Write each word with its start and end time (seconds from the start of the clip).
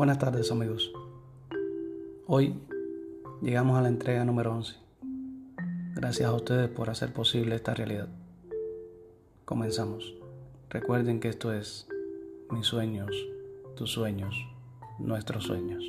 Buenas 0.00 0.18
tardes 0.18 0.50
amigos. 0.50 0.90
Hoy 2.26 2.54
llegamos 3.42 3.78
a 3.78 3.82
la 3.82 3.88
entrega 3.88 4.24
número 4.24 4.50
11. 4.54 4.76
Gracias 5.94 6.26
a 6.26 6.32
ustedes 6.32 6.70
por 6.70 6.88
hacer 6.88 7.12
posible 7.12 7.54
esta 7.54 7.74
realidad. 7.74 8.08
Comenzamos. 9.44 10.14
Recuerden 10.70 11.20
que 11.20 11.28
esto 11.28 11.52
es 11.52 11.86
mis 12.48 12.66
sueños, 12.66 13.14
tus 13.76 13.92
sueños, 13.92 14.34
nuestros 14.98 15.44
sueños. 15.44 15.84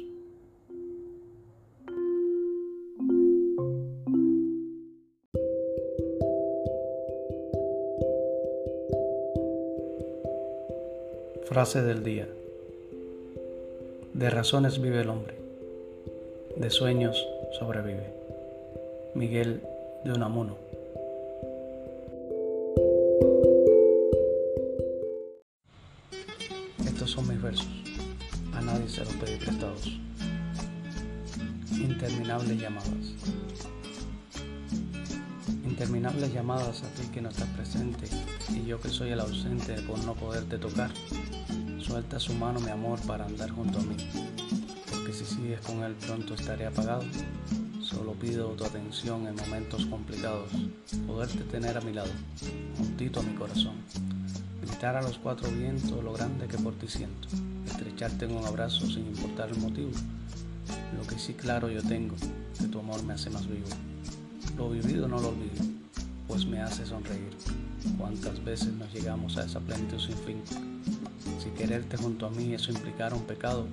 Frase 11.47 11.81
del 11.81 12.03
día. 12.03 12.27
De 14.13 14.29
razones 14.29 14.81
vive 14.81 15.01
el 15.01 15.09
hombre, 15.09 15.35
de 16.57 16.69
sueños 16.69 17.25
sobrevive. 17.57 18.13
Miguel 19.15 19.63
de 20.03 20.11
Unamuno. 20.11 20.57
Estos 26.85 27.11
son 27.11 27.29
mis 27.29 27.41
versos, 27.41 27.67
a 28.53 28.61
nadie 28.61 28.89
se 28.89 28.99
los 28.99 29.13
pedí 29.15 29.37
prestados. 29.37 29.97
Interminables 31.71 32.59
llamadas. 32.59 33.15
Interminables 35.63 36.33
llamadas 36.33 36.83
a 36.83 36.87
ti 36.89 37.07
que 37.13 37.21
no 37.21 37.29
estás 37.29 37.47
presente 37.49 38.07
y 38.49 38.65
yo 38.65 38.79
que 38.81 38.89
soy 38.89 39.11
el 39.11 39.21
ausente 39.21 39.75
por 39.87 40.03
no 40.03 40.15
poderte 40.15 40.57
tocar. 40.57 40.91
Suelta 41.91 42.21
su 42.21 42.33
mano, 42.33 42.61
mi 42.61 42.69
amor, 42.69 43.01
para 43.01 43.25
andar 43.25 43.49
junto 43.49 43.77
a 43.77 43.81
mí, 43.81 43.97
porque 44.89 45.11
si 45.11 45.25
sigues 45.25 45.59
con 45.59 45.83
él 45.83 45.93
pronto 45.95 46.35
estaré 46.35 46.65
apagado. 46.65 47.03
Solo 47.81 48.13
pido 48.13 48.47
tu 48.51 48.63
atención 48.63 49.27
en 49.27 49.35
momentos 49.35 49.85
complicados, 49.87 50.49
poderte 51.05 51.43
tener 51.43 51.77
a 51.77 51.81
mi 51.81 51.91
lado, 51.91 52.09
juntito 52.77 53.19
a 53.19 53.23
mi 53.23 53.33
corazón, 53.33 53.73
gritar 54.61 54.95
a 54.95 55.01
los 55.01 55.17
cuatro 55.17 55.51
vientos 55.51 56.01
lo 56.01 56.13
grande 56.13 56.47
que 56.47 56.57
por 56.57 56.75
ti 56.75 56.87
siento, 56.87 57.27
estrecharte 57.67 58.23
en 58.23 58.37
un 58.37 58.45
abrazo 58.45 58.85
sin 58.85 59.07
importar 59.07 59.49
el 59.49 59.57
motivo. 59.57 59.91
Lo 60.97 61.05
que 61.05 61.19
sí 61.19 61.33
claro 61.33 61.69
yo 61.69 61.83
tengo, 61.83 62.15
que 62.57 62.67
tu 62.67 62.79
amor 62.79 63.03
me 63.03 63.15
hace 63.15 63.29
más 63.29 63.45
vivo. 63.45 63.67
Lo 64.55 64.69
vivido 64.69 65.09
no 65.09 65.19
lo 65.19 65.27
olvido, 65.27 65.65
pues 66.25 66.45
me 66.45 66.61
hace 66.61 66.85
sonreír. 66.85 67.35
Cuántas 67.97 68.41
veces 68.45 68.71
nos 68.75 68.93
llegamos 68.93 69.35
a 69.35 69.43
esa 69.43 69.59
plenitud 69.59 69.99
sin 69.99 70.15
fin. 70.19 70.70
Si 71.41 71.49
quererte 71.51 71.97
junto 71.97 72.25
a 72.25 72.29
mí 72.29 72.53
eso 72.53 72.71
implicara 72.71 73.15
un 73.15 73.23
pecado, 73.23 73.67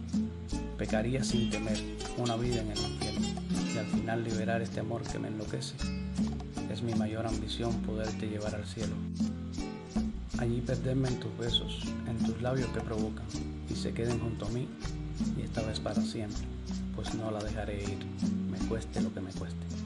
pecaría 0.76 1.24
sin 1.24 1.50
temer 1.50 1.78
una 2.16 2.36
vida 2.36 2.60
en 2.60 2.70
el 2.70 2.78
infierno 2.78 3.28
y 3.74 3.78
al 3.78 3.86
final 3.86 4.24
liberar 4.24 4.62
este 4.62 4.80
amor 4.80 5.02
que 5.02 5.18
me 5.18 5.28
enloquece. 5.28 5.74
Es 6.70 6.82
mi 6.82 6.94
mayor 6.94 7.26
ambición 7.26 7.72
poderte 7.82 8.28
llevar 8.28 8.54
al 8.54 8.66
cielo. 8.66 8.94
Allí 10.38 10.60
perderme 10.60 11.08
en 11.08 11.18
tus 11.18 11.36
besos, 11.36 11.82
en 12.06 12.18
tus 12.24 12.40
labios 12.40 12.68
que 12.70 12.80
provocan 12.80 13.26
y 13.68 13.74
se 13.74 13.92
queden 13.92 14.20
junto 14.20 14.46
a 14.46 14.50
mí 14.50 14.68
y 15.36 15.42
esta 15.42 15.62
vez 15.62 15.80
para 15.80 16.00
siempre, 16.00 16.46
pues 16.94 17.14
no 17.14 17.30
la 17.30 17.42
dejaré 17.42 17.82
ir, 17.82 17.98
me 18.50 18.58
cueste 18.68 19.00
lo 19.00 19.12
que 19.12 19.20
me 19.20 19.32
cueste. 19.32 19.77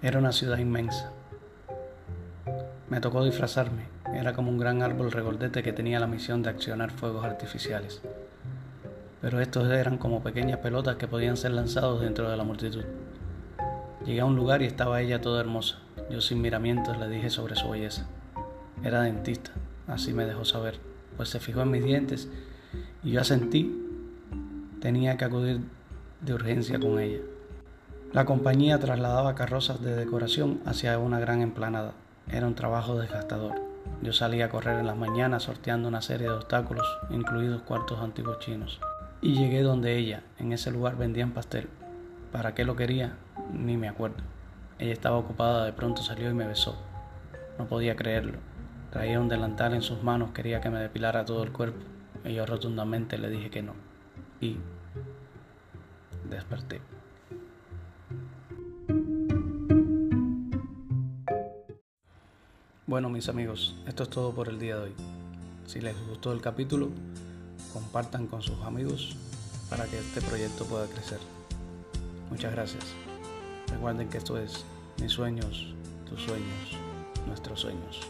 Era 0.00 0.20
una 0.20 0.30
ciudad 0.30 0.58
inmensa. 0.58 1.10
Me 2.88 3.00
tocó 3.00 3.24
disfrazarme. 3.24 3.88
Era 4.14 4.32
como 4.32 4.48
un 4.48 4.56
gran 4.56 4.80
árbol 4.80 5.10
regordete 5.10 5.64
que 5.64 5.72
tenía 5.72 5.98
la 5.98 6.06
misión 6.06 6.40
de 6.40 6.50
accionar 6.50 6.92
fuegos 6.92 7.24
artificiales. 7.24 8.00
Pero 9.20 9.40
estos 9.40 9.68
eran 9.68 9.98
como 9.98 10.22
pequeñas 10.22 10.60
pelotas 10.60 10.94
que 10.96 11.08
podían 11.08 11.36
ser 11.36 11.50
lanzados 11.50 12.00
dentro 12.00 12.30
de 12.30 12.36
la 12.36 12.44
multitud. 12.44 12.84
Llegué 14.06 14.20
a 14.20 14.24
un 14.24 14.36
lugar 14.36 14.62
y 14.62 14.66
estaba 14.66 15.00
ella 15.00 15.20
toda 15.20 15.40
hermosa. 15.40 15.78
Yo 16.10 16.20
sin 16.20 16.40
miramientos 16.40 16.96
le 16.96 17.08
dije 17.08 17.28
sobre 17.28 17.56
su 17.56 17.68
belleza. 17.68 18.06
Era 18.84 19.02
dentista, 19.02 19.50
así 19.88 20.12
me 20.12 20.26
dejó 20.26 20.44
saber, 20.44 20.78
pues 21.16 21.28
se 21.28 21.40
fijó 21.40 21.62
en 21.62 21.72
mis 21.72 21.82
dientes 21.82 22.28
y 23.02 23.10
yo 23.10 23.20
asentí. 23.20 23.84
Tenía 24.80 25.16
que 25.16 25.24
acudir 25.24 25.60
de 26.20 26.34
urgencia 26.34 26.78
con 26.78 27.00
ella. 27.00 27.18
La 28.12 28.24
compañía 28.24 28.78
trasladaba 28.78 29.34
carrozas 29.34 29.82
de 29.82 29.94
decoración 29.94 30.60
hacia 30.64 30.98
una 30.98 31.20
gran 31.20 31.42
emplanada. 31.42 31.92
Era 32.30 32.46
un 32.46 32.54
trabajo 32.54 32.98
desgastador. 32.98 33.60
Yo 34.00 34.14
salía 34.14 34.46
a 34.46 34.48
correr 34.48 34.78
en 34.78 34.86
las 34.86 34.96
mañanas 34.96 35.42
sorteando 35.42 35.88
una 35.88 36.00
serie 36.00 36.26
de 36.26 36.32
obstáculos, 36.32 36.86
incluidos 37.10 37.60
cuartos 37.62 38.00
antiguos 38.00 38.38
chinos. 38.38 38.80
Y 39.20 39.34
llegué 39.34 39.60
donde 39.60 39.98
ella, 39.98 40.22
en 40.38 40.54
ese 40.54 40.70
lugar 40.70 40.96
vendían 40.96 41.32
pastel. 41.32 41.68
¿Para 42.32 42.54
qué 42.54 42.64
lo 42.64 42.76
quería? 42.76 43.12
Ni 43.52 43.76
me 43.76 43.90
acuerdo. 43.90 44.22
Ella 44.78 44.94
estaba 44.94 45.18
ocupada, 45.18 45.66
de 45.66 45.74
pronto 45.74 46.00
salió 46.00 46.30
y 46.30 46.34
me 46.34 46.46
besó. 46.46 46.78
No 47.58 47.66
podía 47.66 47.94
creerlo. 47.94 48.38
Traía 48.90 49.20
un 49.20 49.28
delantal 49.28 49.74
en 49.74 49.82
sus 49.82 50.02
manos, 50.02 50.30
quería 50.30 50.62
que 50.62 50.70
me 50.70 50.80
depilara 50.80 51.26
todo 51.26 51.42
el 51.42 51.52
cuerpo. 51.52 51.84
Y 52.24 52.32
yo 52.32 52.46
rotundamente 52.46 53.18
le 53.18 53.28
dije 53.28 53.50
que 53.50 53.62
no. 53.62 53.74
Y 54.40 54.56
desperté. 56.30 56.80
Bueno 62.88 63.10
mis 63.10 63.28
amigos, 63.28 63.74
esto 63.86 64.04
es 64.04 64.08
todo 64.08 64.32
por 64.32 64.48
el 64.48 64.58
día 64.58 64.76
de 64.76 64.84
hoy. 64.84 64.94
Si 65.66 65.78
les 65.78 65.94
gustó 66.08 66.32
el 66.32 66.40
capítulo, 66.40 66.88
compartan 67.74 68.26
con 68.26 68.40
sus 68.40 68.58
amigos 68.62 69.14
para 69.68 69.84
que 69.84 69.98
este 69.98 70.22
proyecto 70.22 70.64
pueda 70.64 70.86
crecer. 70.86 71.18
Muchas 72.30 72.50
gracias. 72.50 72.84
Recuerden 73.70 74.08
que 74.08 74.16
esto 74.16 74.38
es 74.38 74.64
mis 75.02 75.12
sueños, 75.12 75.74
tus 76.08 76.22
sueños, 76.22 76.78
nuestros 77.26 77.60
sueños. 77.60 78.08